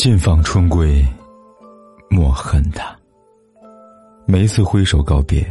[0.00, 1.06] 尽放春归，
[2.08, 2.96] 莫恨他。
[4.24, 5.46] 每一次挥手告别，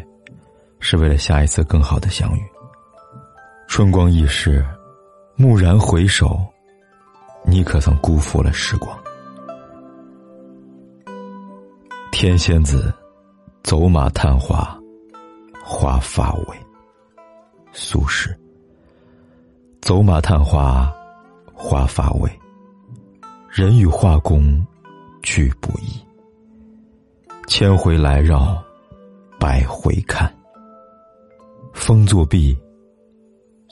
[0.79, 2.41] 是为了下一次更好的相遇。
[3.67, 4.65] 春光易逝，
[5.37, 6.43] 蓦然回首，
[7.45, 8.97] 你可曾辜负了时光？
[12.11, 12.91] 天仙子，
[13.61, 14.75] 走马探花，
[15.63, 16.57] 花发尾。
[17.71, 18.35] 苏轼。
[19.79, 20.91] 走马探花。
[21.53, 22.39] 花发尾，
[23.59, 24.65] 人与化工
[25.21, 26.01] 俱不易。
[27.45, 28.63] 千回来绕，
[29.37, 30.33] 百回看。
[31.73, 32.57] 风作壁，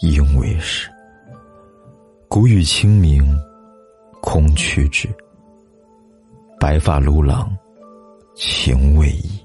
[0.01, 0.89] 应为石。
[2.27, 3.25] 谷雨清明，
[4.21, 5.07] 空去之。
[6.59, 7.49] 白发卢郎，
[8.35, 9.39] 情未已。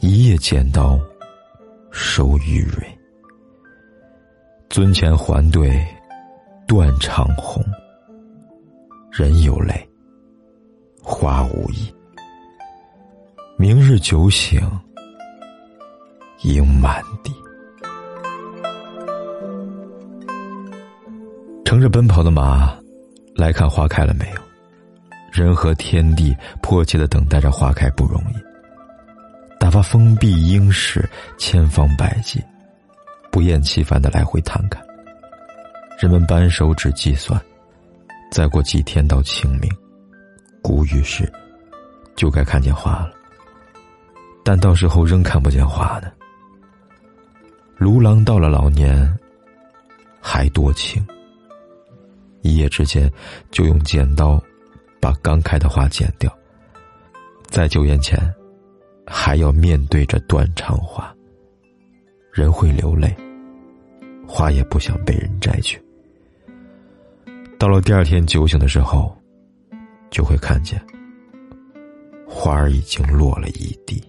[0.00, 1.00] 一夜剪刀，
[1.90, 2.86] 收玉蕊。
[4.68, 5.82] 尊前还对。
[6.66, 7.62] 断肠红，
[9.16, 9.88] 人有泪，
[11.00, 11.94] 花无意。
[13.56, 14.60] 明日酒醒，
[16.42, 17.32] 应满地。
[21.64, 22.76] 乘着奔跑的马，
[23.36, 24.40] 来看花开了没有？
[25.30, 29.60] 人和天地迫切的等待着花开，不容易。
[29.60, 32.42] 打发封闭应试，千方百计，
[33.30, 34.84] 不厌其烦的来回探看。
[36.00, 37.40] 人们扳手指计算，
[38.34, 39.70] 再过几天到清明，
[40.60, 41.32] 谷雨时，
[42.16, 43.12] 就该看见花了。
[44.44, 46.10] 但到时候仍看不见花呢。
[47.76, 49.16] 卢郎到了老年，
[50.20, 51.06] 还多情。
[52.42, 53.08] 一夜之间，
[53.52, 54.42] 就用剪刀
[55.00, 56.36] 把刚开的花剪掉。
[57.46, 58.18] 在九宴前，
[59.06, 61.14] 还要面对着断肠花。
[62.32, 63.16] 人会流泪，
[64.26, 65.80] 花也不想被人摘去。
[67.58, 69.16] 到了第二天酒醒的时候，
[70.10, 70.80] 就会看见
[72.26, 74.02] 花儿已经落了一地。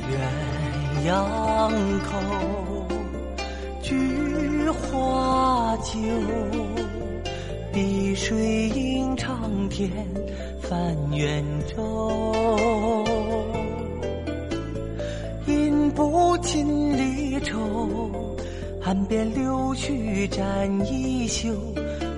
[0.00, 2.86] 鸳鸯口，
[3.82, 5.92] 菊花酒，
[7.72, 9.90] 碧水映长天，
[10.60, 12.93] 泛远舟。
[18.94, 21.50] 岸边柳絮沾衣袖，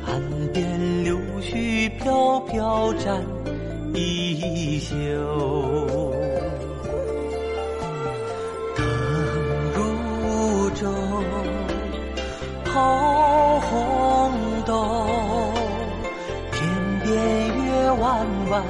[0.04, 0.20] 岸
[0.52, 3.18] 边柳絮飘飘沾
[3.94, 4.94] 衣袖。
[8.76, 8.84] 灯
[9.72, 10.84] 如昼，
[12.66, 14.30] 抛红
[14.66, 14.98] 豆，
[16.52, 16.60] 天
[17.02, 17.08] 边
[17.64, 18.62] 月弯弯，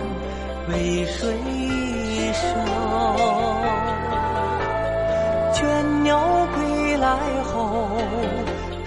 [0.69, 1.35] 为谁
[2.33, 2.76] 守？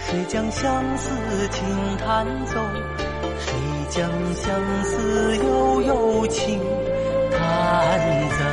[0.10, 1.12] 谁将相思
[1.50, 2.56] 轻弹奏？
[3.38, 3.54] 谁
[3.90, 6.60] 将相思悠悠轻
[7.30, 7.40] 弹
[8.32, 8.44] 奏？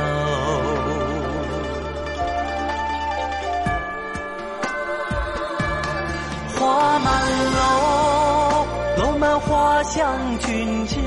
[6.59, 7.23] 花满
[7.55, 8.67] 楼，
[8.99, 10.99] 楼满花香，君知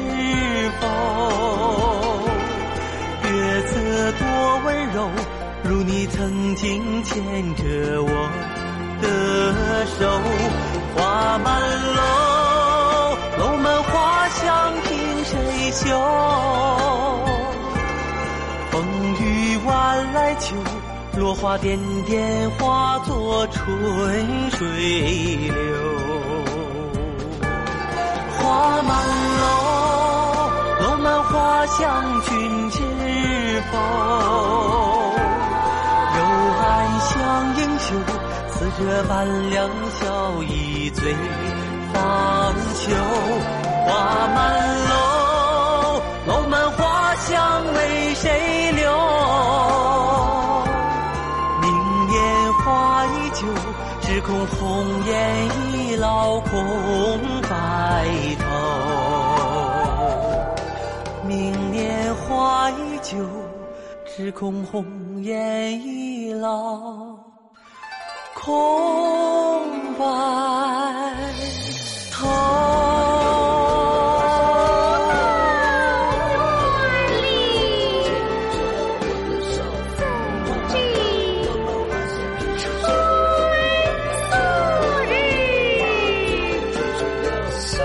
[0.81, 0.88] 否？
[3.22, 3.28] 月
[3.69, 3.78] 色
[4.19, 4.27] 多
[4.65, 5.09] 温柔，
[5.62, 8.50] 如你曾经牵着我。
[9.98, 10.06] 手，
[10.96, 11.60] 花满
[11.96, 12.00] 楼，
[13.38, 15.98] 楼满花香，凭谁嗅？
[18.70, 18.84] 风
[19.18, 20.54] 雨晚来秋，
[21.16, 24.66] 落花点点，化作春水
[25.48, 25.52] 流。
[28.38, 28.90] 花满
[29.40, 29.44] 楼，
[30.82, 32.78] 楼满花香，君知
[33.72, 34.89] 否？
[38.81, 39.69] 这般两
[40.00, 41.15] 小一醉
[41.93, 42.97] 方休，
[43.85, 44.38] 花满
[44.88, 48.91] 楼，楼满花香为谁留？
[51.61, 51.71] 明
[52.09, 53.47] 年花依旧，
[54.00, 56.50] 只恐红颜已老空
[57.43, 58.44] 白头。
[61.29, 63.19] 明年花依旧，
[64.06, 67.09] 只恐红颜已老。
[68.42, 68.50] 空
[69.98, 70.04] 白
[72.08, 72.32] 春
[87.50, 87.84] 色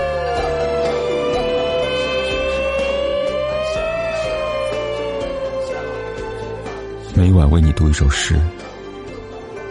[7.12, 8.40] 日每晚为你读一首诗。